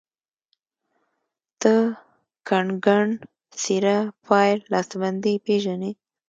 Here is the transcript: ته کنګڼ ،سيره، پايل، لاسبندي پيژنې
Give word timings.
ته 1.61 1.75
کنګڼ 2.47 3.05
،سيره، 3.61 3.97
پايل، 4.25 4.59
لاسبندي 4.71 5.33
پيژنې 5.45 5.91